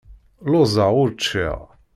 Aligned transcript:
Lluẓeɣ 0.49 0.91
ur 1.01 1.09
ččiɣ. 1.15 1.59